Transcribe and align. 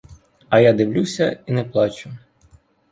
А 0.49 0.59
я 0.61 0.73
дивлюся 0.73 1.39
і 1.45 1.51
не 1.51 1.63
плачу. 1.63 2.11